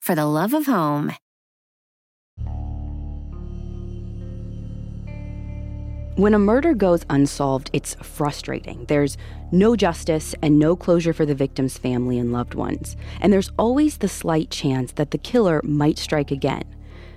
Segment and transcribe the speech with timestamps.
[0.00, 1.12] for the love of home.
[6.16, 8.84] When a murder goes unsolved, it's frustrating.
[8.88, 9.16] There's
[9.52, 12.94] no justice and no closure for the victim's family and loved ones.
[13.22, 16.64] And there's always the slight chance that the killer might strike again.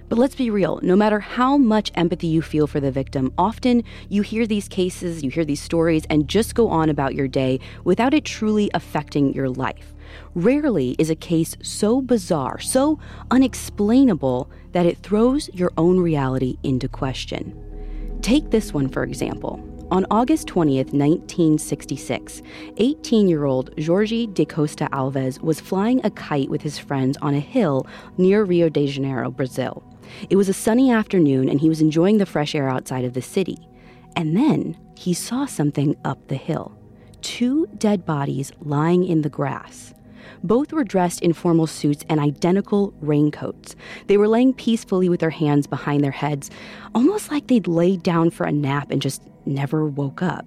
[0.08, 3.84] But let's be real no matter how much empathy you feel for the victim, often
[4.10, 7.60] you hear these cases, you hear these stories, and just go on about your day
[7.84, 9.93] without it truly affecting your life.
[10.36, 13.00] Rarely is a case so bizarre, so
[13.32, 17.54] unexplainable, that it throws your own reality into question.
[18.22, 19.62] Take this one, for example.
[19.92, 22.42] On August 20th, 1966,
[22.78, 27.36] 18 year old Jorge de Costa Alves was flying a kite with his friends on
[27.36, 27.86] a hill
[28.18, 29.84] near Rio de Janeiro, Brazil.
[30.30, 33.22] It was a sunny afternoon and he was enjoying the fresh air outside of the
[33.22, 33.58] city.
[34.16, 36.78] And then he saw something up the hill
[37.24, 39.94] two dead bodies lying in the grass.
[40.44, 43.76] Both were dressed in formal suits and identical raincoats.
[44.08, 46.52] They were laying peacefully with their hands behind their heads,
[46.94, 50.46] almost like they'd laid down for a nap and just never woke up.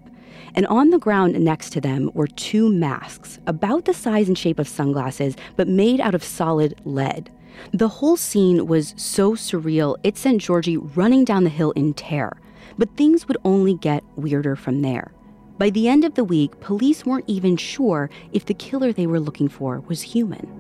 [0.55, 4.59] And on the ground next to them were two masks, about the size and shape
[4.59, 7.31] of sunglasses, but made out of solid lead.
[7.73, 12.37] The whole scene was so surreal, it sent Georgie running down the hill in terror.
[12.79, 15.13] But things would only get weirder from there.
[15.59, 19.21] By the end of the week, police weren't even sure if the killer they were
[19.21, 20.53] looking for was human.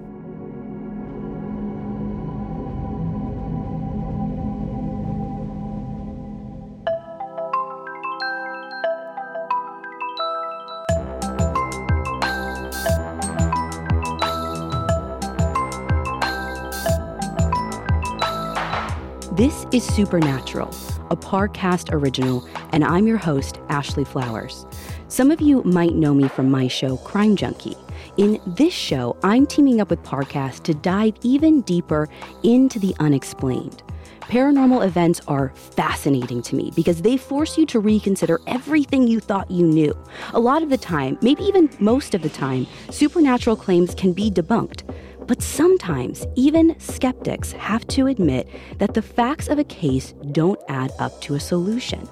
[19.37, 20.69] This is Supernatural,
[21.11, 24.67] a Parcast original, and I'm your host, Ashley Flowers.
[25.09, 27.77] Some of you might know me from my show, Crime Junkie.
[28.17, 32.09] In this show, I'm teaming up with Parcast to dive even deeper
[32.43, 33.85] into the unexplained.
[34.23, 39.49] Paranormal events are fascinating to me because they force you to reconsider everything you thought
[39.49, 39.97] you knew.
[40.35, 44.29] A lot of the time, maybe even most of the time, supernatural claims can be
[44.29, 44.83] debunked.
[45.25, 50.91] But sometimes, even skeptics have to admit that the facts of a case don't add
[50.99, 52.09] up to a solution.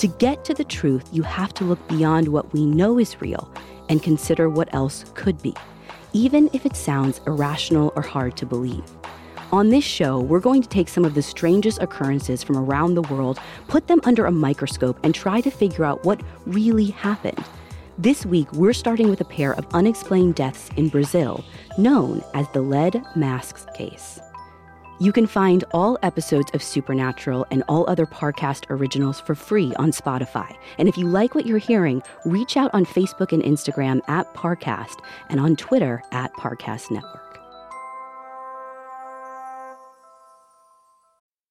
[0.00, 3.52] To get to the truth, you have to look beyond what we know is real
[3.90, 5.54] and consider what else could be,
[6.14, 8.82] even if it sounds irrational or hard to believe.
[9.52, 13.02] On this show, we're going to take some of the strangest occurrences from around the
[13.02, 13.38] world,
[13.68, 17.44] put them under a microscope, and try to figure out what really happened.
[17.98, 21.44] This week, we're starting with a pair of unexplained deaths in Brazil,
[21.76, 24.18] known as the Lead Masks case.
[25.00, 29.92] You can find all episodes of Supernatural and all other Parcast originals for free on
[29.92, 30.54] Spotify.
[30.78, 35.02] And if you like what you're hearing, reach out on Facebook and Instagram at Parcast
[35.28, 37.40] and on Twitter at Parcast Network.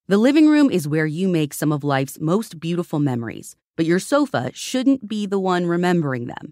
[0.07, 3.99] The living room is where you make some of life's most beautiful memories but your
[3.99, 6.51] sofa shouldn't be the one remembering them.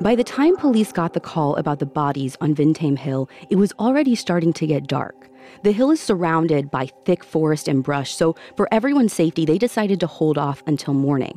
[0.00, 3.72] By the time police got the call about the bodies on Vintém Hill, it was
[3.80, 5.28] already starting to get dark.
[5.64, 9.98] The hill is surrounded by thick forest and brush, so for everyone's safety, they decided
[9.98, 11.36] to hold off until morning.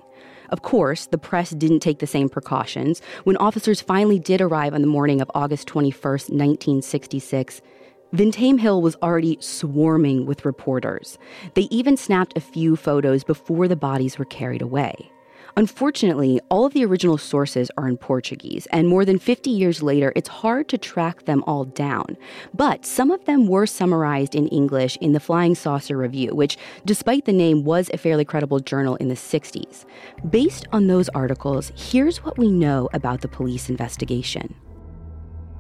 [0.50, 3.02] Of course, the press didn't take the same precautions.
[3.24, 7.62] When officers finally did arrive on the morning of August 21st, 1966,
[8.14, 11.18] Vintém Hill was already swarming with reporters.
[11.56, 15.12] They even snapped a few photos before the bodies were carried away.
[15.58, 20.14] Unfortunately, all of the original sources are in Portuguese, and more than 50 years later,
[20.16, 22.18] it's hard to track them all down.
[22.54, 27.26] But some of them were summarized in English in the Flying Saucer Review, which, despite
[27.26, 29.86] the name, was a fairly credible journal in the 60s.
[30.30, 34.56] Based on those articles, here's what we know about the police investigation.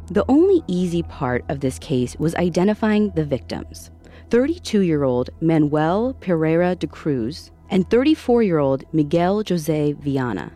[0.10, 3.92] The only easy part of this case was identifying the victims.
[4.30, 10.52] 32 year old Manuel Pereira de Cruz and 34 year old Miguel Jose Viana.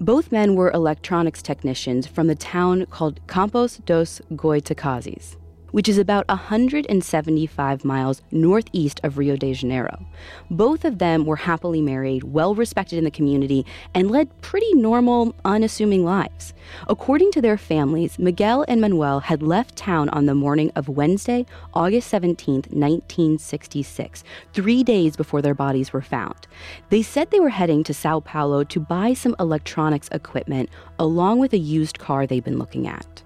[0.00, 5.36] Both men were electronics technicians from the town called Campos dos Goitacazes
[5.76, 10.06] which is about 175 miles northeast of Rio de Janeiro.
[10.50, 15.34] Both of them were happily married, well respected in the community, and led pretty normal,
[15.44, 16.54] unassuming lives.
[16.88, 21.44] According to their families, Miguel and Manuel had left town on the morning of Wednesday,
[21.74, 24.24] August 17, 1966,
[24.54, 26.46] three days before their bodies were found.
[26.88, 31.52] They said they were heading to Sao Paulo to buy some electronics equipment along with
[31.52, 33.22] a used car they'd been looking at.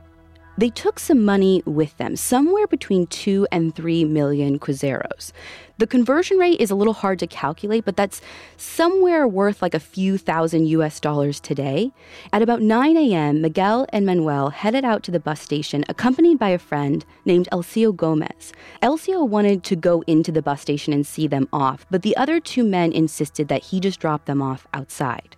[0.61, 5.33] They took some money with them, somewhere between 2 and 3 million cruzeiros.
[5.79, 8.21] The conversion rate is a little hard to calculate, but that's
[8.59, 11.93] somewhere worth like a few thousand US dollars today.
[12.31, 16.51] At about 9 a.m., Miguel and Manuel headed out to the bus station, accompanied by
[16.51, 18.53] a friend named Elcio Gomez.
[18.83, 22.39] Elcio wanted to go into the bus station and see them off, but the other
[22.39, 25.37] two men insisted that he just drop them off outside.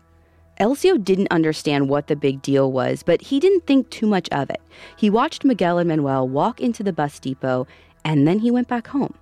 [0.62, 4.48] Elcio didn't understand what the big deal was, but he didn't think too much of
[4.48, 4.60] it.
[4.96, 7.66] He watched Miguel and Manuel walk into the bus depot,
[8.04, 9.14] and then he went back home.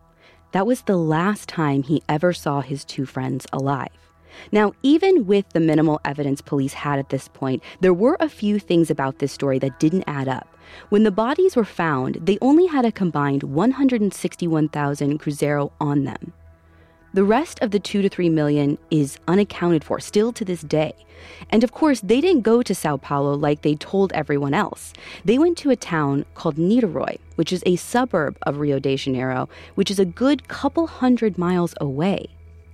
[0.52, 3.88] That was the last time he ever saw his two friends alive.
[4.52, 8.58] Now, even with the minimal evidence police had at this point, there were a few
[8.58, 10.46] things about this story that didn't add up.
[10.90, 16.34] When the bodies were found, they only had a combined 161,000 cruzeiro on them.
[17.12, 20.94] The rest of the 2 to 3 million is unaccounted for still to this day.
[21.50, 24.92] And of course, they didn't go to Sao Paulo like they told everyone else.
[25.24, 29.48] They went to a town called Niterói, which is a suburb of Rio de Janeiro,
[29.74, 32.28] which is a good couple hundred miles away.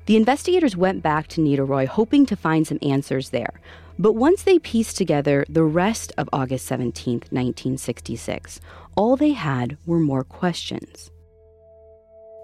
[0.04, 3.60] The investigators went back to Niterói hoping to find some answers there.
[3.98, 8.60] But once they pieced together the rest of August 17, 1966,
[8.94, 11.10] all they had were more questions.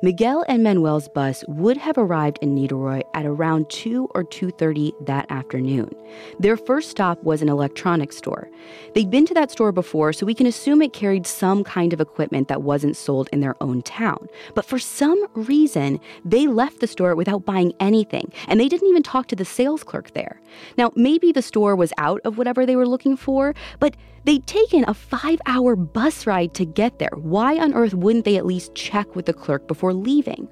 [0.04, 5.30] Miguel and Manuel's bus would have arrived in Niterói at around 2 or 2:30 that
[5.30, 5.94] afternoon.
[6.40, 8.50] Their first stop was an electronics store.
[8.94, 12.00] They'd been to that store before, so we can assume it carried some kind of
[12.00, 14.28] equipment that wasn't sold in their own town.
[14.56, 19.04] But for some reason, they left the store without buying anything, and they didn't even
[19.04, 20.40] talk to the sales clerk there.
[20.76, 24.84] Now, maybe the store was out of whatever they were looking for, but They'd taken
[24.86, 27.10] a five hour bus ride to get there.
[27.14, 30.48] Why on earth wouldn't they at least check with the clerk before leaving?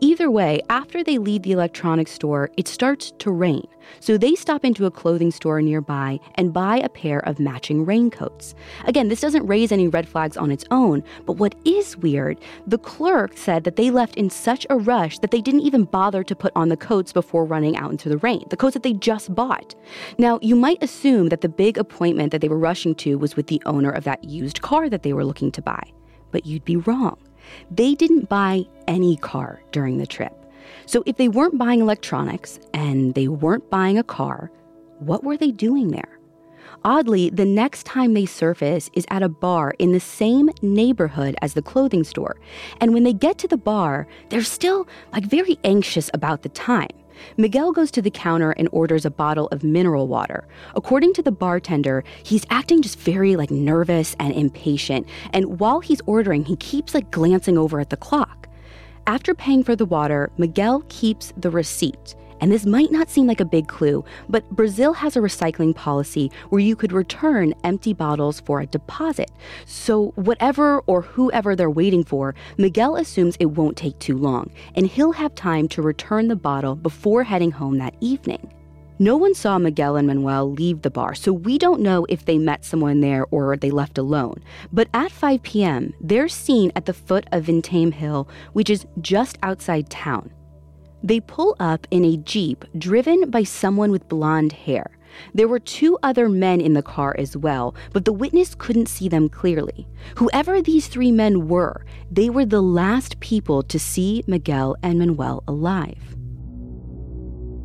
[0.00, 3.66] Either way, after they leave the electronics store, it starts to rain.
[4.00, 8.54] So they stop into a clothing store nearby and buy a pair of matching raincoats.
[8.84, 12.78] Again, this doesn't raise any red flags on its own, but what is weird, the
[12.78, 16.36] clerk said that they left in such a rush that they didn't even bother to
[16.36, 19.34] put on the coats before running out into the rain, the coats that they just
[19.34, 19.74] bought.
[20.18, 23.48] Now, you might assume that the big appointment that they were rushing to was with
[23.48, 25.82] the owner of that used car that they were looking to buy,
[26.30, 27.18] but you'd be wrong.
[27.70, 30.32] They didn't buy any car during the trip.
[30.86, 34.50] So if they weren't buying electronics and they weren't buying a car,
[34.98, 36.18] what were they doing there?
[36.84, 41.54] Oddly, the next time they surface is at a bar in the same neighborhood as
[41.54, 42.40] the clothing store.
[42.80, 46.90] And when they get to the bar, they're still like very anxious about the time.
[47.36, 50.46] Miguel goes to the counter and orders a bottle of mineral water.
[50.74, 55.08] According to the bartender, he's acting just very like nervous and impatient.
[55.32, 58.48] And while he's ordering, he keeps like glancing over at the clock.
[59.06, 62.14] After paying for the water, Miguel keeps the receipt.
[62.42, 66.28] And this might not seem like a big clue, but Brazil has a recycling policy
[66.48, 69.30] where you could return empty bottles for a deposit.
[69.64, 74.88] So, whatever or whoever they're waiting for, Miguel assumes it won't take too long, and
[74.88, 78.52] he'll have time to return the bottle before heading home that evening.
[78.98, 82.38] No one saw Miguel and Manuel leave the bar, so we don't know if they
[82.38, 84.42] met someone there or they left alone.
[84.72, 89.38] But at 5 p.m., they're seen at the foot of Vintém Hill, which is just
[89.44, 90.32] outside town.
[91.02, 94.98] They pull up in a Jeep driven by someone with blonde hair.
[95.34, 99.08] There were two other men in the car as well, but the witness couldn't see
[99.08, 99.86] them clearly.
[100.16, 105.42] Whoever these three men were, they were the last people to see Miguel and Manuel
[105.46, 106.16] alive.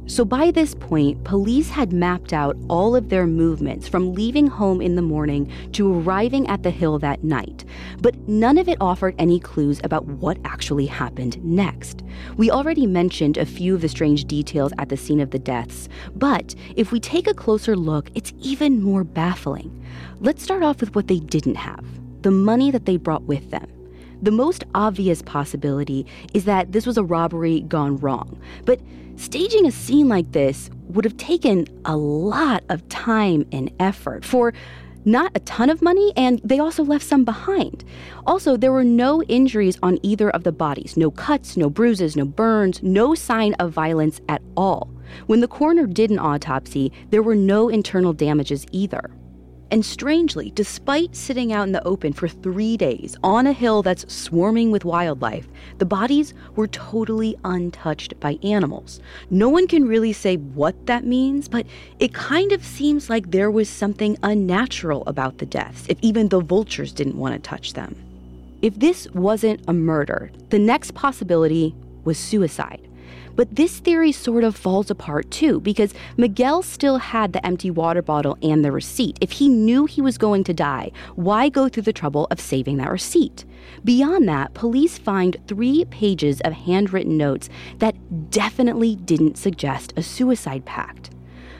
[0.08, 4.82] So by this point, police had mapped out all of their movements from leaving home
[4.82, 7.66] in the morning to arriving at the hill that night,
[8.00, 12.04] but none of it offered any clues about what actually happened next.
[12.38, 15.90] We already mentioned a few of the strange details at the scene of the deaths,
[16.16, 19.86] but if we take a closer look, it's even more baffling.
[20.22, 21.86] Let's start off with what they didn't have
[22.22, 23.77] the money that they brought with them.
[24.22, 28.80] The most obvious possibility is that this was a robbery gone wrong, but
[29.18, 34.54] Staging a scene like this would have taken a lot of time and effort for
[35.06, 37.86] Not a ton of money, and they also left some behind.
[38.28, 42.26] Also, there were no injuries on either of the bodies no cuts, no bruises, no
[42.26, 44.90] burns, no sign of violence at all.
[45.26, 49.10] When the coroner did an autopsy, there were no internal damages either.
[49.70, 54.12] And strangely, despite sitting out in the open for three days on a hill that's
[54.14, 55.48] swarming with wildlife,
[55.78, 59.02] the bodies were totally untouched by animals.
[59.30, 61.68] No one can really say what that means, but
[62.00, 66.40] it kind of seems like there was something unnatural about the deaths, if even the
[66.40, 67.96] vultures didn't want to touch them.
[68.62, 72.87] If this wasn't a murder, the next possibility was suicide.
[73.38, 78.02] But this theory sort of falls apart too, because Miguel still had the empty water
[78.02, 79.18] bottle and the receipt.
[79.22, 82.78] If he knew he was going to die, why go through the trouble of saving
[82.78, 83.46] that receipt?
[83.84, 90.66] Beyond that, police find three pages of handwritten notes that definitely didn't suggest a suicide
[90.66, 91.12] pact.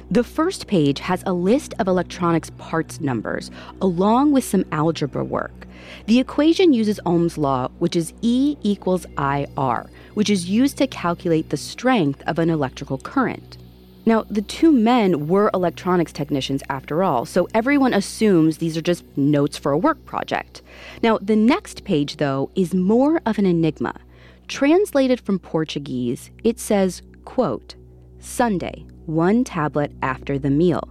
[0.10, 5.68] The first page has a list of electronics parts numbers, along with some algebra work.
[6.06, 11.50] The equation uses Ohm's law, which is E equals IR, which is used to calculate
[11.50, 13.58] the strength of an electrical current.
[14.06, 19.04] Now, the two men were electronics technicians after all, so everyone assumes these are just
[19.18, 20.62] notes for a work project.
[21.04, 23.96] Now, the next page, though, is more of an enigma.
[24.48, 27.76] Translated from Portuguese, it says, quote,
[28.20, 30.84] Sunday, one tablet after the meal.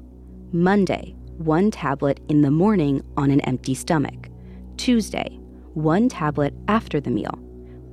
[0.51, 4.31] Monday, one tablet in the morning on an empty stomach.
[4.79, 5.39] Tuesday,
[5.75, 7.39] one tablet after the meal.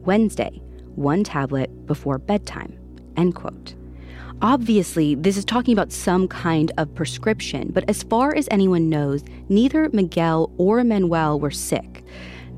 [0.05, 0.61] Wednesday,
[0.95, 2.73] one tablet before bedtime.
[3.17, 3.75] End quote.
[4.41, 9.25] Obviously, this is talking about some kind of prescription, but as far as anyone knows,
[9.49, 12.01] neither Miguel or Manuel were sick.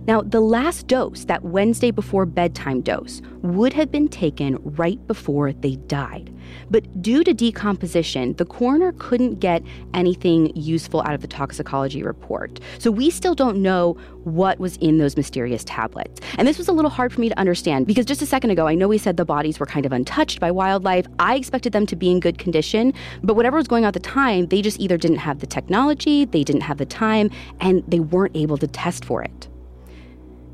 [0.08, 5.52] Now, the last dose, that Wednesday before bedtime dose, would have been taken right before
[5.52, 6.32] they died.
[6.70, 12.60] But due to decomposition, the coroner couldn't get anything useful out of the toxicology report.
[12.80, 16.20] So we still don't know what was in those mysterious tablets.
[16.38, 18.68] And this was a little hard for me to understand because just a second ago,
[18.68, 21.06] I know we said the bodies were kind of untouched by wildlife.
[21.20, 24.00] I expected them to be in good condition, but whatever was going on at the
[24.00, 28.00] time, they just either didn't have the technology, they didn't have the time, and they
[28.00, 29.48] weren't able to test for it.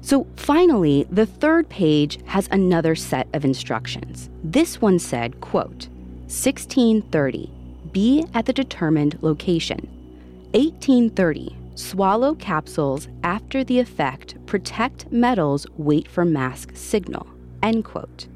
[0.02, 4.30] So finally, the third page has another set of instructions.
[4.44, 5.88] This one said, quote,
[6.28, 7.52] 1630,
[7.92, 9.88] be at the determined location.
[10.54, 17.28] 1830, swallow capsules after the effect, protect metals, wait for mask signal.
[17.62, 18.28] End quote.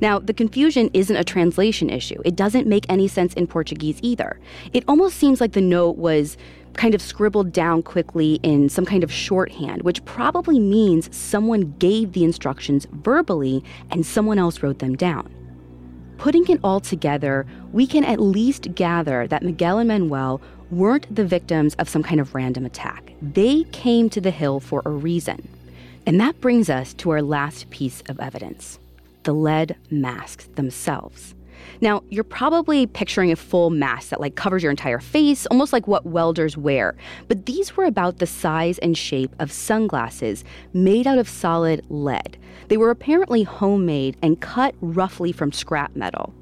[0.00, 2.20] Now, the confusion isn't a translation issue.
[2.24, 4.38] It doesn't make any sense in Portuguese either.
[4.72, 6.36] It almost seems like the note was
[6.76, 12.12] kind of scribbled down quickly in some kind of shorthand, which probably means someone gave
[12.12, 15.32] the instructions verbally and someone else wrote them down.
[16.18, 20.40] Putting it all together, we can at least gather that Miguel and Manuel
[20.70, 23.12] weren't the victims of some kind of random attack.
[23.20, 25.48] They came to the hill for a reason.
[26.06, 28.78] And that brings us to our last piece of evidence
[29.24, 31.33] the lead masks themselves.
[31.80, 35.86] Now, you're probably picturing a full mask that like covers your entire face, almost like
[35.86, 36.96] what welders wear.
[37.28, 42.36] But these were about the size and shape of sunglasses made out of solid lead.
[42.68, 46.32] They were apparently homemade and cut roughly from scrap metal.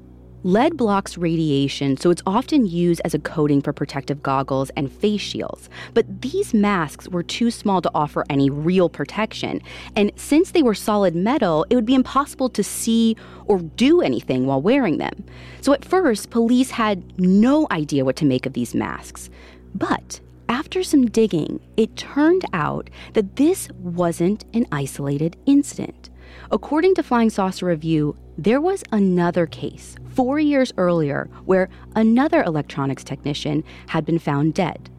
[0.45, 5.21] Lead blocks radiation, so it's often used as a coating for protective goggles and face
[5.21, 5.69] shields.
[5.93, 9.61] But these masks were too small to offer any real protection.
[9.95, 14.45] And since they were solid metal, it would be impossible to see or do anything
[14.45, 15.23] while wearing them.
[15.61, 19.29] So at first, police had no idea what to make of these masks.
[19.73, 20.19] But
[20.49, 26.09] after some digging, it turned out that this wasn't an isolated incident.
[26.53, 33.03] According to Flying Saucer Review, there was another case four years earlier where another electronics
[33.03, 34.91] technician had been found dead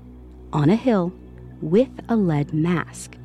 [0.52, 1.12] on a hill
[1.62, 3.16] with a lead mask.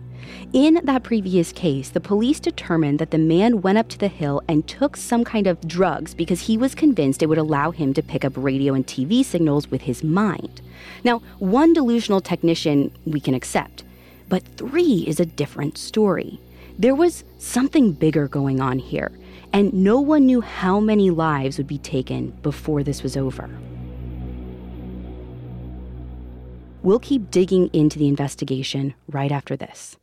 [0.54, 4.44] In that previous case, the police determined that the man went up to the hill
[4.48, 8.04] and took some kind of drugs because he was convinced it would allow him to
[8.04, 10.62] pick up radio and TV signals with his mind.
[11.04, 13.84] Now, one delusional technician we can accept,
[14.28, 16.40] but three is a different story.
[16.80, 19.12] There was something bigger going on here
[19.52, 23.50] and no one knew how many lives would be taken before this was over.
[26.82, 29.98] We'll keep digging into the investigation right after this.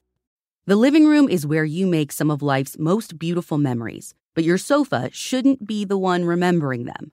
[0.67, 4.59] The living room is where you make some of life's most beautiful memories, but your
[4.59, 7.13] sofa shouldn't be the one remembering them.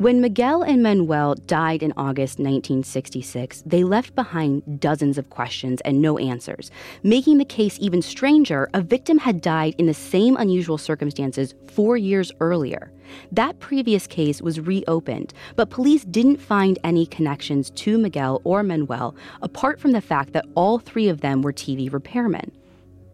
[0.00, 6.00] When Miguel and Manuel died in August 1966, they left behind dozens of questions and
[6.00, 6.70] no answers.
[7.02, 11.98] Making the case even stranger, a victim had died in the same unusual circumstances four
[11.98, 12.90] years earlier.
[13.30, 19.14] That previous case was reopened, but police didn't find any connections to Miguel or Manuel
[19.42, 22.52] apart from the fact that all three of them were TV repairmen.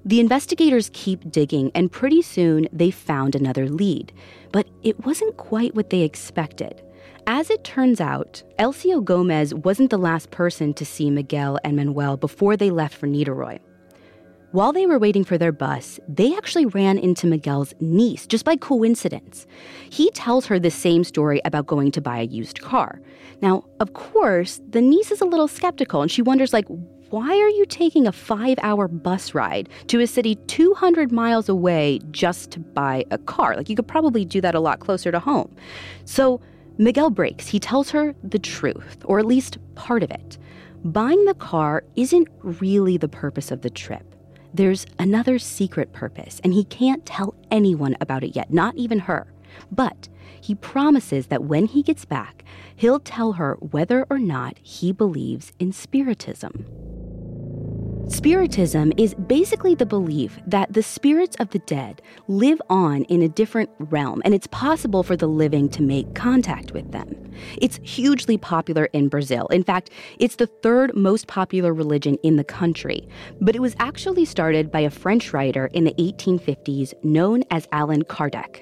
[0.06, 4.12] The investigators keep digging, and pretty soon they found another lead.
[4.52, 6.80] But it wasn't quite what they expected.
[7.26, 12.16] As it turns out, Elcio Gomez wasn't the last person to see Miguel and Manuel
[12.16, 13.58] before they left for Niterói.
[14.52, 18.54] While they were waiting for their bus, they actually ran into Miguel's niece just by
[18.54, 19.44] coincidence.
[19.90, 23.00] He tells her the same story about going to buy a used car.
[23.42, 26.66] Now, of course, the niece is a little skeptical and she wonders like
[27.10, 32.00] why are you taking a five hour bus ride to a city 200 miles away
[32.10, 33.56] just to buy a car?
[33.56, 35.54] Like, you could probably do that a lot closer to home.
[36.04, 36.40] So,
[36.78, 37.48] Miguel breaks.
[37.48, 40.36] He tells her the truth, or at least part of it.
[40.84, 44.14] Buying the car isn't really the purpose of the trip.
[44.52, 49.26] There's another secret purpose, and he can't tell anyone about it yet, not even her.
[49.70, 50.08] But
[50.40, 52.44] he promises that when he gets back,
[52.74, 56.85] he'll tell her whether or not he believes in Spiritism.
[58.08, 63.28] Spiritism is basically the belief that the spirits of the dead live on in a
[63.28, 67.32] different realm and it's possible for the living to make contact with them.
[67.60, 69.48] It's hugely popular in Brazil.
[69.48, 73.08] In fact, it's the third most popular religion in the country.
[73.40, 78.04] But it was actually started by a French writer in the 1850s known as Allan
[78.04, 78.60] Kardec.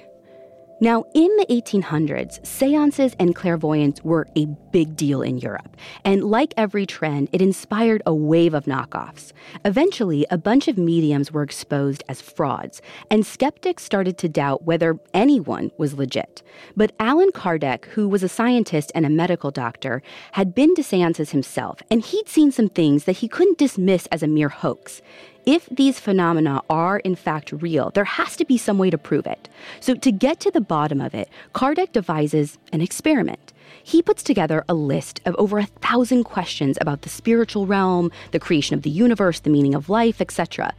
[0.81, 5.77] Now, in the 1800s, seances and clairvoyance were a big deal in Europe.
[6.03, 9.31] And like every trend, it inspired a wave of knockoffs.
[9.63, 14.99] Eventually, a bunch of mediums were exposed as frauds, and skeptics started to doubt whether
[15.13, 16.43] anyone was legit.
[16.75, 20.01] But Allan Kardec, who was a scientist and a medical doctor,
[20.33, 24.21] had been to seances himself, and he'd seen some things that he couldn't dismiss as
[24.21, 25.01] a mere hoax
[25.45, 29.27] if these phenomena are in fact real, there has to be some way to prove
[29.27, 29.47] it.
[29.79, 33.53] So, to get to the bottom of it, Kardec devises an experiment.
[33.83, 38.39] He puts together a list of over a thousand questions about the spiritual realm, the
[38.39, 40.73] creation of the universe, the meaning of life, etc.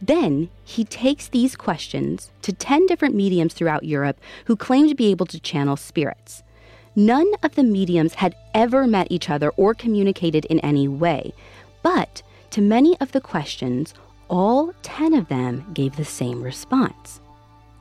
[0.00, 5.10] Then he takes these questions to 10 different mediums throughout Europe who claim to be
[5.10, 6.42] able to channel spirits.
[6.94, 11.32] None of the mediums had ever met each other or communicated in any way,
[11.82, 13.94] but to many of the questions,
[14.28, 17.20] all 10 of them gave the same response.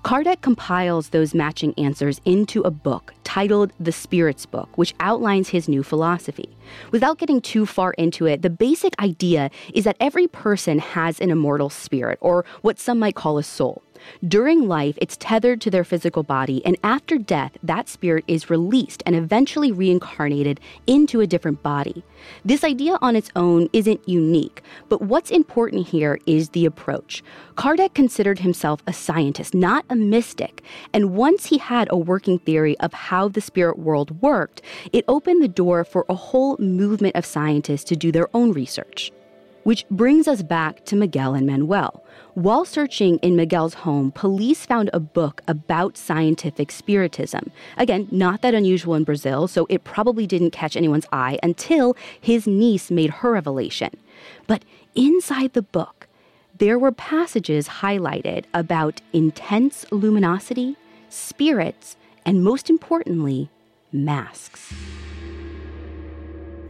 [0.03, 5.69] Kardec compiles those matching answers into a book titled The Spirits Book, which outlines his
[5.69, 6.49] new philosophy.
[6.91, 11.29] Without getting too far into it, the basic idea is that every person has an
[11.29, 13.83] immortal spirit, or what some might call a soul.
[14.27, 19.03] During life, it's tethered to their physical body, and after death, that spirit is released
[19.05, 22.03] and eventually reincarnated into a different body.
[22.45, 27.23] This idea on its own isn't unique, but what's important here is the approach.
[27.55, 32.77] Kardec considered himself a scientist, not a mystic, and once he had a working theory
[32.79, 34.61] of how the spirit world worked,
[34.93, 39.11] it opened the door for a whole movement of scientists to do their own research.
[39.63, 42.03] Which brings us back to Miguel and Manuel.
[42.33, 47.51] While searching in Miguel's home, police found a book about scientific spiritism.
[47.77, 52.47] Again, not that unusual in Brazil, so it probably didn't catch anyone's eye until his
[52.47, 53.91] niece made her revelation.
[54.47, 54.63] But
[54.95, 56.07] inside the book,
[56.57, 60.77] there were passages highlighted about intense luminosity,
[61.09, 63.49] spirits, and most importantly,
[63.91, 64.73] masks.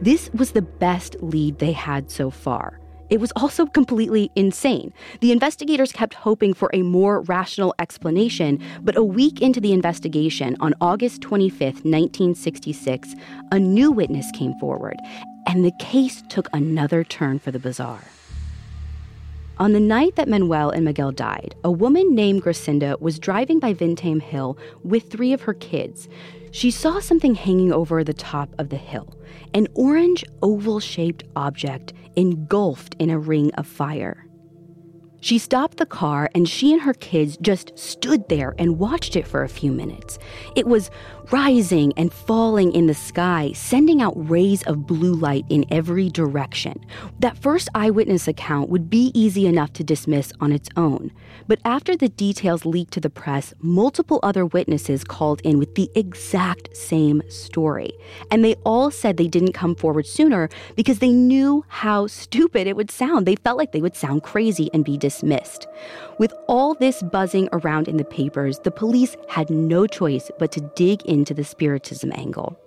[0.00, 2.80] This was the best lead they had so far.
[3.12, 4.90] It was also completely insane.
[5.20, 10.56] The investigators kept hoping for a more rational explanation, but a week into the investigation,
[10.60, 13.14] on August 25th, 1966,
[13.50, 14.96] a new witness came forward,
[15.46, 18.04] and the case took another turn for the bizarre.
[19.58, 23.74] On the night that Manuel and Miguel died, a woman named Gracinda was driving by
[23.74, 26.08] Vintém Hill with three of her kids.
[26.50, 29.14] She saw something hanging over the top of the hill
[29.54, 34.26] an orange oval shaped object engulfed in a ring of fire.
[35.20, 39.26] She stopped the car and she and her kids just stood there and watched it
[39.26, 40.18] for a few minutes.
[40.56, 40.90] It was
[41.30, 46.74] rising and falling in the sky, sending out rays of blue light in every direction.
[47.20, 51.12] That first eyewitness account would be easy enough to dismiss on its own.
[51.46, 55.90] But after the details leaked to the press, multiple other witnesses called in with the
[55.94, 57.92] exact same story.
[58.30, 62.76] And they all said they didn't come forward sooner because they knew how stupid it
[62.76, 63.26] would sound.
[63.26, 65.66] They felt like they would sound crazy and be dismissed.
[66.18, 70.60] With all this buzzing around in the papers, the police had no choice but to
[70.76, 72.58] dig into the spiritism angle.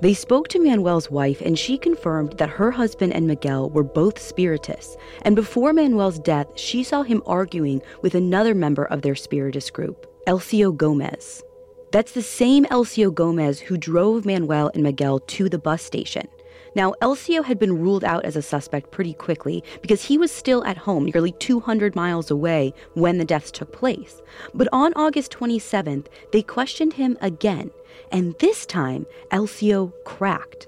[0.00, 4.20] They spoke to Manuel's wife, and she confirmed that her husband and Miguel were both
[4.20, 4.96] spiritists.
[5.22, 10.06] And before Manuel's death, she saw him arguing with another member of their spiritist group,
[10.28, 11.42] Elcio Gomez.
[11.90, 16.28] That's the same Elcio Gomez who drove Manuel and Miguel to the bus station.
[16.74, 20.64] Now, Elcio had been ruled out as a suspect pretty quickly because he was still
[20.64, 24.22] at home, nearly 200 miles away, when the deaths took place.
[24.54, 27.70] But on August 27th, they questioned him again,
[28.12, 30.66] and this time, Elcio cracked.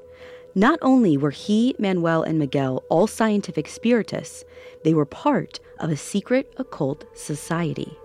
[0.55, 4.45] Not only were he, Manuel, and Miguel all scientific spiritists,
[4.83, 7.97] they were part of a secret occult society.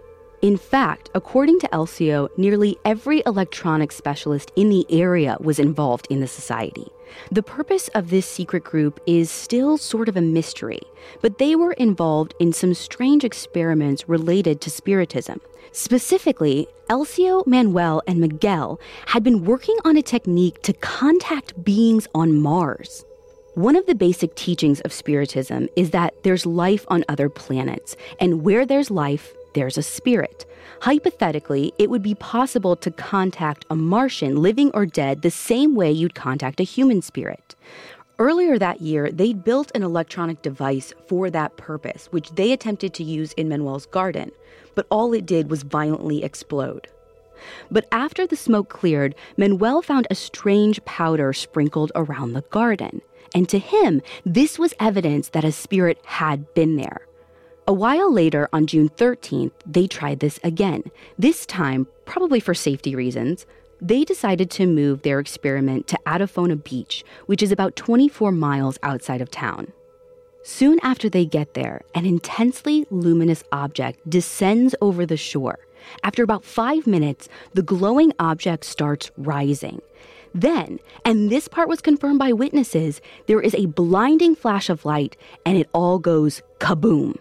[0.45, 6.19] In fact, according to Elcio, nearly every electronic specialist in the area was involved in
[6.19, 6.85] the society.
[7.31, 10.81] The purpose of this secret group is still sort of a mystery,
[11.19, 15.41] but they were involved in some strange experiments related to Spiritism.
[15.71, 22.39] Specifically, Elcio, Manuel, and Miguel had been working on a technique to contact beings on
[22.39, 23.03] Mars.
[23.55, 28.43] One of the basic teachings of Spiritism is that there's life on other planets, and
[28.43, 30.45] where there's life, there's a spirit.
[30.81, 35.91] Hypothetically, it would be possible to contact a Martian, living or dead, the same way
[35.91, 37.55] you'd contact a human spirit.
[38.19, 43.03] Earlier that year, they'd built an electronic device for that purpose, which they attempted to
[43.03, 44.31] use in Manuel's garden,
[44.75, 46.87] but all it did was violently explode.
[47.69, 53.01] But after the smoke cleared, Manuel found a strange powder sprinkled around the garden.
[53.33, 57.07] And to him, this was evidence that a spirit had been there.
[57.67, 60.83] A while later, on June 13th, they tried this again.
[61.17, 63.47] This time, probably for safety reasons,
[63.81, 69.19] they decided to move their experiment to Atafona Beach, which is about 24 miles outside
[69.19, 69.73] of town.
[70.43, 75.57] Soon after they get there, an intensely luminous object descends over the shore.
[76.03, 79.81] After about five minutes, the glowing object starts rising.
[80.35, 85.17] Then, and this part was confirmed by witnesses, there is a blinding flash of light
[85.47, 87.17] and it all goes kaboom.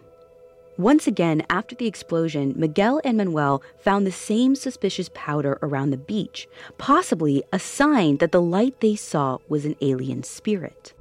[0.76, 5.96] Once again, after the explosion, Miguel and Manuel found the same suspicious powder around the
[5.96, 10.92] beach, possibly a sign that the light they saw was an alien spirit.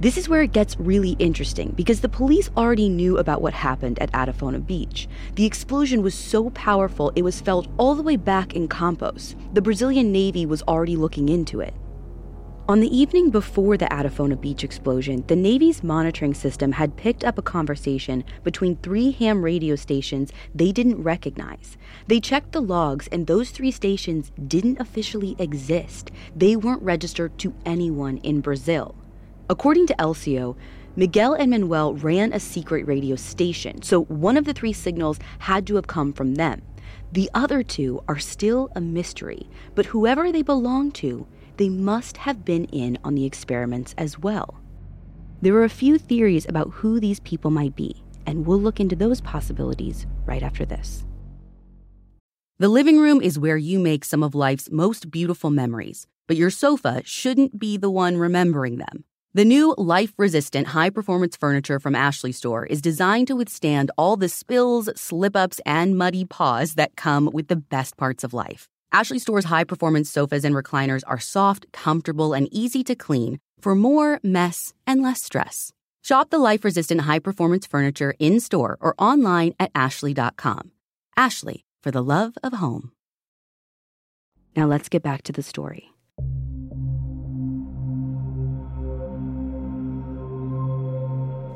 [0.00, 3.98] This is where it gets really interesting because the police already knew about what happened
[3.98, 5.08] at Atafona Beach.
[5.34, 9.34] The explosion was so powerful it was felt all the way back in Campos.
[9.54, 11.74] The Brazilian Navy was already looking into it.
[12.66, 17.36] On the evening before the Atafona Beach explosion, the Navy's monitoring system had picked up
[17.36, 21.76] a conversation between three ham radio stations they didn't recognize.
[22.06, 26.10] They checked the logs, and those three stations didn't officially exist.
[26.34, 28.94] They weren't registered to anyone in Brazil.
[29.50, 30.56] According to Elcio,
[30.96, 35.66] Miguel and Manuel ran a secret radio station, so one of the three signals had
[35.66, 36.62] to have come from them.
[37.12, 42.44] The other two are still a mystery, but whoever they belong to, they must have
[42.44, 44.60] been in on the experiments as well.
[45.42, 48.96] There are a few theories about who these people might be, and we'll look into
[48.96, 51.04] those possibilities right after this.
[52.58, 56.50] The living room is where you make some of life's most beautiful memories, but your
[56.50, 59.04] sofa shouldn't be the one remembering them.
[59.34, 64.16] The new life resistant high performance furniture from Ashley Store is designed to withstand all
[64.16, 68.68] the spills, slip ups, and muddy paws that come with the best parts of life.
[68.94, 73.74] Ashley Store's high performance sofas and recliners are soft, comfortable, and easy to clean for
[73.74, 75.72] more mess and less stress.
[76.04, 80.70] Shop the life resistant high performance furniture in store or online at ashley.com.
[81.16, 82.92] Ashley, for the love of home.
[84.54, 85.93] Now let's get back to the story.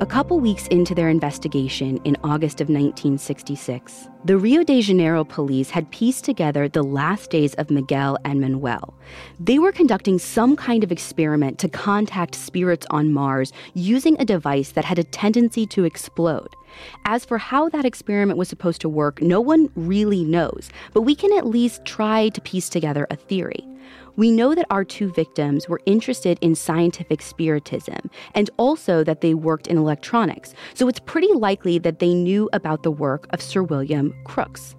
[0.01, 5.71] A couple weeks into their investigation in August of 1966, the Rio de Janeiro police
[5.71, 8.95] had pieced together the last days of Miguel and Manuel.
[9.41, 14.71] They were conducting some kind of experiment to contact spirits on Mars using a device
[14.71, 16.55] that had a tendency to explode.
[17.05, 21.17] As for how that experiment was supposed to work, no one really knows, but we
[21.17, 23.67] can at least try to piece together a theory.
[24.19, 29.33] We know that our two victims were interested in scientific spiritism and also that they
[29.33, 33.63] worked in electronics, so it's pretty likely that they knew about the work of Sir
[33.63, 34.75] William Crookes.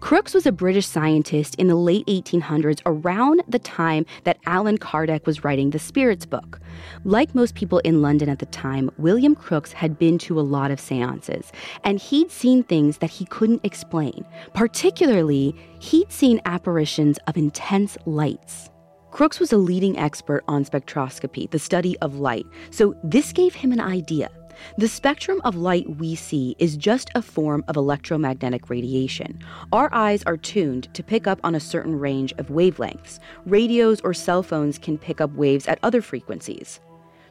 [0.00, 5.26] Crookes was a British scientist in the late 1800s around the time that Allan Kardec
[5.26, 6.58] was writing the Spirits book.
[7.04, 10.72] Like most people in London at the time, William Crookes had been to a lot
[10.72, 11.52] of seances,
[11.84, 14.24] and he'd seen things that he couldn't explain.
[14.54, 18.71] Particularly, he'd seen apparitions of intense lights.
[19.12, 23.70] Crookes was a leading expert on spectroscopy, the study of light, so this gave him
[23.70, 24.30] an idea.
[24.78, 29.38] The spectrum of light we see is just a form of electromagnetic radiation.
[29.70, 33.18] Our eyes are tuned to pick up on a certain range of wavelengths.
[33.44, 36.80] Radios or cell phones can pick up waves at other frequencies.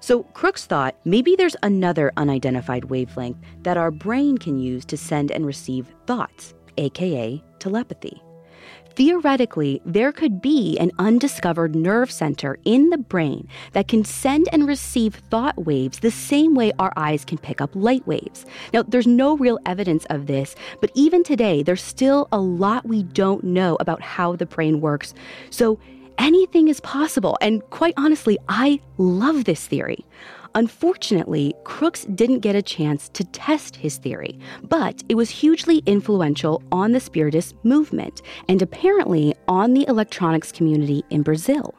[0.01, 5.31] So Crookes thought maybe there's another unidentified wavelength that our brain can use to send
[5.31, 8.21] and receive thoughts, aka telepathy.
[8.95, 14.67] Theoretically, there could be an undiscovered nerve center in the brain that can send and
[14.67, 18.45] receive thought waves the same way our eyes can pick up light waves.
[18.73, 23.03] Now, there's no real evidence of this, but even today, there's still a lot we
[23.03, 25.13] don't know about how the brain works.
[25.49, 25.79] So,
[26.17, 27.37] anything is possible.
[27.41, 30.05] And quite honestly, I love this theory.
[30.53, 36.61] Unfortunately, Crookes didn't get a chance to test his theory, but it was hugely influential
[36.71, 41.73] on the Spiritist movement and apparently on the electronics community in Brazil.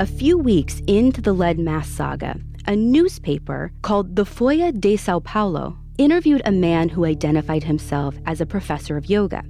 [0.00, 5.20] A few weeks into the lead mass saga, a newspaper called the Folha de Sao
[5.20, 9.42] Paulo interviewed a man who identified himself as a professor of yoga.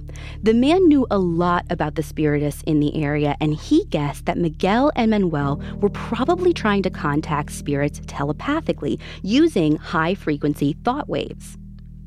[0.43, 4.37] The man knew a lot about the spiritists in the area, and he guessed that
[4.37, 11.57] Miguel and Manuel were probably trying to contact spirits telepathically using high frequency thought waves.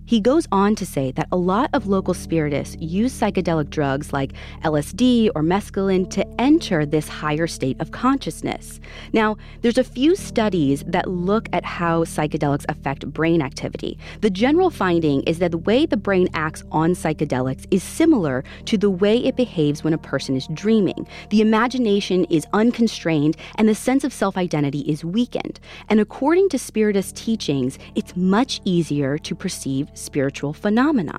[0.08, 4.32] He goes on to say that a lot of local spiritists use psychedelic drugs like
[4.64, 8.80] LSD or mescaline to enter this higher state of consciousness.
[9.12, 13.98] Now, there's a few studies that look at how psychedelics affect brain activity.
[14.22, 18.78] The general finding is that the way the brain acts on psychedelics is similar to
[18.78, 21.06] the way it behaves when a person is dreaming.
[21.28, 25.60] The imagination is unconstrained and the sense of self identity is weakened.
[25.90, 31.18] And according to spiritist teachings, it's much easier to perceive spiritual phenomena.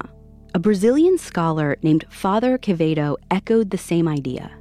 [0.55, 4.51] A Brazilian scholar named Father Quevedo echoed the same idea.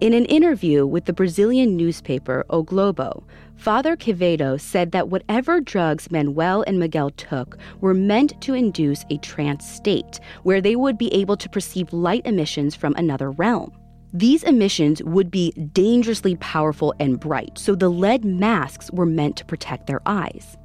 [0.00, 6.10] In an interview with the Brazilian newspaper O Globo, Father Quevedo said that whatever drugs
[6.10, 11.12] Manuel and Miguel took were meant to induce a trance state where they would be
[11.12, 13.72] able to perceive light emissions from another realm.
[14.12, 19.44] These emissions would be dangerously powerful and bright, so the lead masks were meant to
[19.44, 20.56] protect their eyes.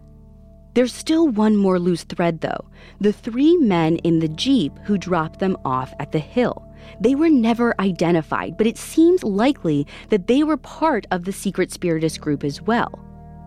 [0.73, 2.65] There's still one more loose thread, though
[2.99, 6.67] the three men in the Jeep who dropped them off at the hill.
[6.99, 11.71] They were never identified, but it seems likely that they were part of the secret
[11.71, 12.99] spiritist group as well.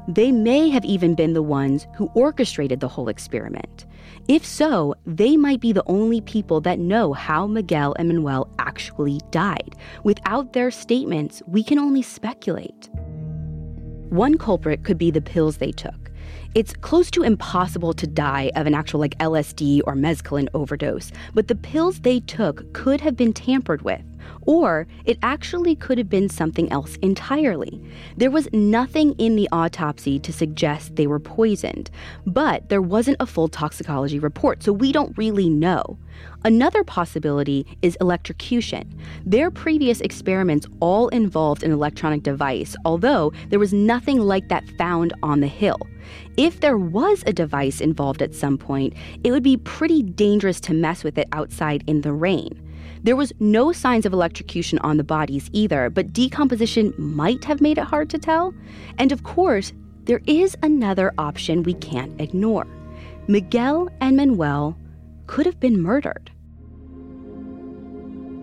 [0.08, 3.86] They may have even been the ones who orchestrated the whole experiment.
[4.28, 9.20] If so, they might be the only people that know how Miguel and Manuel actually
[9.30, 9.74] died.
[10.04, 12.88] Without their statements, we can only speculate.
[14.10, 16.05] One culprit could be the pills they took.
[16.56, 21.48] It's close to impossible to die of an actual like LSD or mescaline overdose, but
[21.48, 24.00] the pills they took could have been tampered with.
[24.46, 27.84] Or it actually could have been something else entirely.
[28.16, 31.90] There was nothing in the autopsy to suggest they were poisoned,
[32.24, 35.98] but there wasn't a full toxicology report, so we don't really know.
[36.42, 38.98] Another possibility is electrocution.
[39.26, 45.12] Their previous experiments all involved an electronic device, although there was nothing like that found
[45.22, 45.76] on the hill.
[46.36, 50.74] If there was a device involved at some point, it would be pretty dangerous to
[50.74, 52.62] mess with it outside in the rain.
[53.02, 57.78] There was no signs of electrocution on the bodies either, but decomposition might have made
[57.78, 58.54] it hard to tell.
[58.98, 59.72] And of course,
[60.04, 62.66] there is another option we can't ignore.
[63.28, 64.76] Miguel and Manuel
[65.26, 66.30] could have been murdered.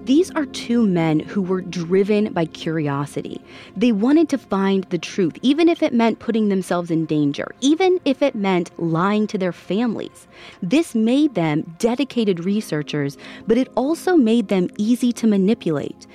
[0.05, 3.39] These are two men who were driven by curiosity.
[3.77, 8.01] They wanted to find the truth, even if it meant putting themselves in danger, even
[8.03, 10.27] if it meant lying to their families.
[10.61, 16.05] This made them dedicated researchers, but it also made them easy to manipulate.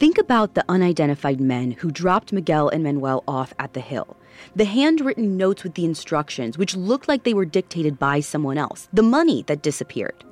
[0.00, 4.16] Think about the unidentified men who dropped Miguel and Manuel off at the hill.
[4.56, 8.88] The handwritten notes with the instructions, which looked like they were dictated by someone else,
[8.92, 10.24] the money that disappeared.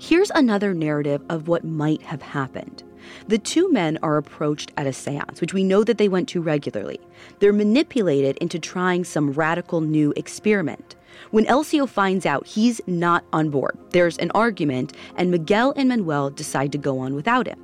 [0.00, 2.84] Here's another narrative of what might have happened.
[3.26, 6.40] The two men are approached at a seance, which we know that they went to
[6.40, 7.00] regularly.
[7.40, 10.94] They're manipulated into trying some radical new experiment.
[11.32, 16.30] When Elcio finds out he's not on board, there's an argument, and Miguel and Manuel
[16.30, 17.58] decide to go on without him.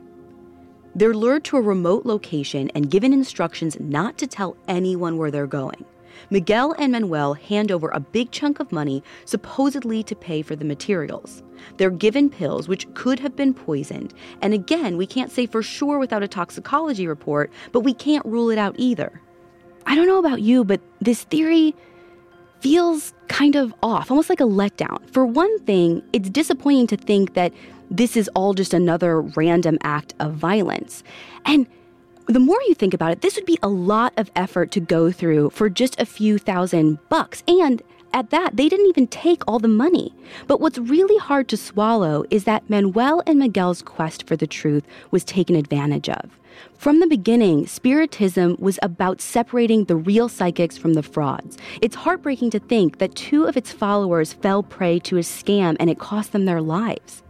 [0.96, 5.46] They're lured to a remote location and given instructions not to tell anyone where they're
[5.46, 5.84] going.
[6.30, 10.64] Miguel and Manuel hand over a big chunk of money, supposedly to pay for the
[10.64, 11.43] materials.
[11.76, 15.98] They're given pills which could have been poisoned, and again, we can't say for sure
[15.98, 19.20] without a toxicology report, but we can't rule it out either.
[19.86, 21.74] I don't know about you, but this theory
[22.60, 24.98] feels kind of off, almost like a letdown.
[25.10, 27.52] For one thing, it's disappointing to think that
[27.90, 31.04] this is all just another random act of violence.
[31.44, 31.66] And
[32.26, 35.12] the more you think about it, this would be a lot of effort to go
[35.12, 37.42] through for just a few thousand bucks.
[37.46, 37.82] And
[38.14, 40.14] at that, they didn't even take all the money.
[40.46, 44.84] But what's really hard to swallow is that Manuel and Miguel's quest for the truth
[45.10, 46.38] was taken advantage of.
[46.78, 51.58] From the beginning, Spiritism was about separating the real psychics from the frauds.
[51.82, 55.90] It's heartbreaking to think that two of its followers fell prey to a scam and
[55.90, 57.24] it cost them their lives.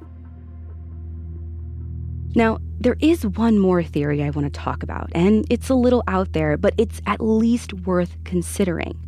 [2.37, 6.03] Now, there is one more theory I want to talk about, and it's a little
[6.09, 8.99] out there, but it's at least worth considering.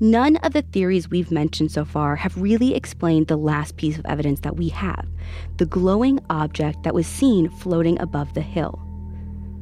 [0.00, 4.06] None of the theories we've mentioned so far have really explained the last piece of
[4.06, 5.08] evidence that we have
[5.56, 8.80] the glowing object that was seen floating above the hill.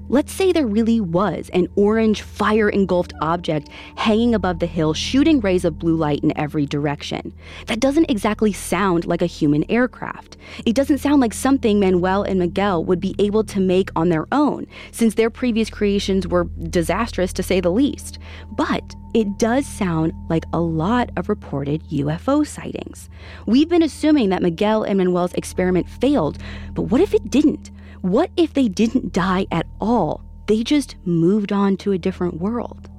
[0.09, 5.41] Let's say there really was an orange fire engulfed object hanging above the hill, shooting
[5.41, 7.33] rays of blue light in every direction.
[7.67, 10.37] That doesn't exactly sound like a human aircraft.
[10.65, 14.27] It doesn't sound like something Manuel and Miguel would be able to make on their
[14.31, 18.21] own, since their previous creations were disastrous to say the least.
[18.53, 23.09] But it does sound like a lot of reported UFO sightings.
[23.47, 26.37] We've been assuming that Miguel and Manuel's experiment failed,
[26.75, 27.71] but what if it didn't?
[28.03, 30.23] What if they didn't die at all?
[30.49, 32.91] They just moved on to a different world.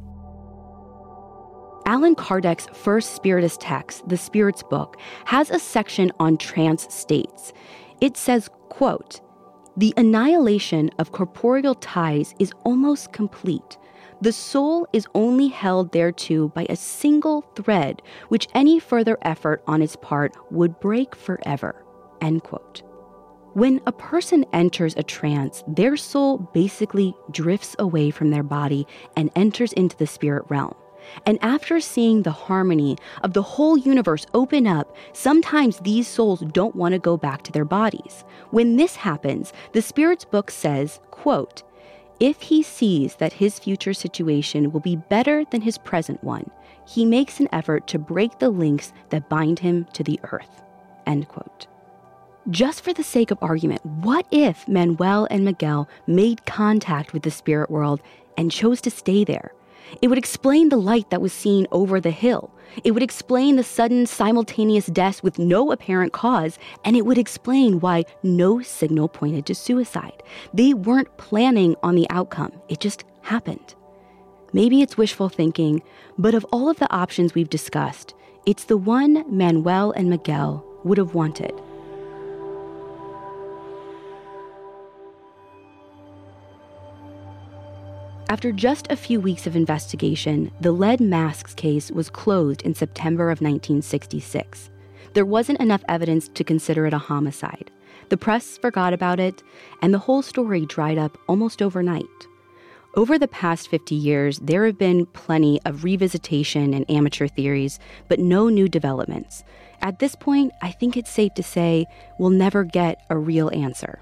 [1.85, 7.53] Allan Kardec's first spiritist text, The Spirit's Book, has a section on trance states.
[8.01, 9.21] It says, quote,
[9.77, 13.77] "The annihilation of corporeal ties is almost complete.
[14.19, 19.81] The soul is only held thereto by a single thread, which any further effort on
[19.81, 21.85] its part would break forever."
[22.19, 22.81] End quote.
[23.53, 29.31] When a person enters a trance, their soul basically drifts away from their body and
[29.35, 30.75] enters into the spirit realm.
[31.25, 36.75] And after seeing the harmony of the whole universe open up, sometimes these souls don't
[36.75, 38.25] want to go back to their bodies.
[38.51, 41.63] When this happens, the Spirit's book says, quote,
[42.19, 46.49] if he sees that his future situation will be better than his present one,
[46.85, 50.63] he makes an effort to break the links that bind him to the earth.
[51.05, 51.67] End quote.
[52.49, 57.31] Just for the sake of argument, what if Manuel and Miguel made contact with the
[57.31, 58.01] spirit world
[58.37, 59.51] and chose to stay there?
[60.01, 62.51] It would explain the light that was seen over the hill.
[62.83, 67.79] It would explain the sudden simultaneous deaths with no apparent cause, and it would explain
[67.79, 70.23] why no signal pointed to suicide.
[70.53, 73.75] They weren't planning on the outcome, it just happened.
[74.53, 75.81] Maybe it's wishful thinking,
[76.17, 78.13] but of all of the options we've discussed,
[78.45, 81.51] it's the one Manuel and Miguel would have wanted.
[88.29, 93.31] After just a few weeks of investigation, the lead masks case was closed in September
[93.31, 94.69] of 1966.
[95.13, 97.71] There wasn't enough evidence to consider it a homicide.
[98.09, 99.43] The press forgot about it,
[99.81, 102.03] and the whole story dried up almost overnight.
[102.97, 108.19] Over the past 50 years, there have been plenty of revisitation and amateur theories, but
[108.19, 109.45] no new developments.
[109.81, 111.85] At this point, I think it's safe to say
[112.19, 114.01] we'll never get a real answer.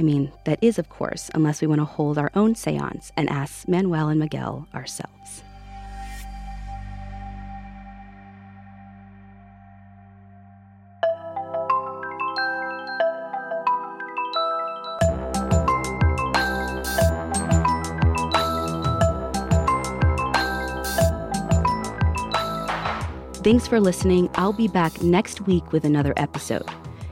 [0.00, 3.28] I mean, that is, of course, unless we want to hold our own seance and
[3.28, 5.42] ask Manuel and Miguel ourselves.
[23.44, 24.30] Thanks for listening.
[24.36, 26.64] I'll be back next week with another episode.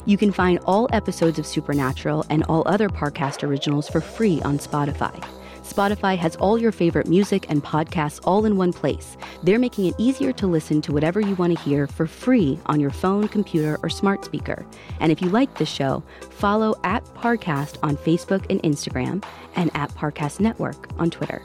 [0.09, 4.57] You can find all episodes of Supernatural and all other Parcast originals for free on
[4.59, 5.23] Spotify.
[5.63, 9.19] Spotify has all your favorite music and podcasts all in one place.
[9.43, 12.81] They're making it easier to listen to whatever you want to hear for free on
[12.81, 14.65] your phone, computer, or smart speaker.
[14.99, 19.23] And if you like the show, follow at Parcast on Facebook and Instagram
[19.57, 21.43] and at Parcast Network on Twitter.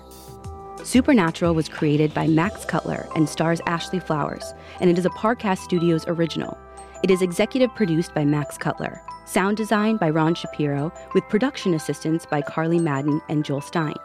[0.85, 5.57] Supernatural was created by Max Cutler and stars Ashley Flowers, and it is a Parcast
[5.59, 6.57] Studios original.
[7.03, 12.25] It is executive produced by Max Cutler, sound design by Ron Shapiro, with production assistance
[12.25, 13.95] by Carly Madden and Joel Stein.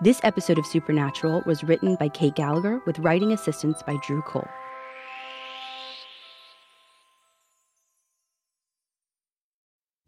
[0.00, 4.48] This episode of Supernatural was written by Kate Gallagher with writing assistance by Drew Cole.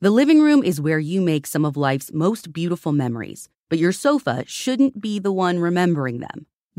[0.00, 3.50] The living room is where you make some of life's most beautiful memories.
[3.70, 6.46] but your sofa shouldn't be the one remembering them.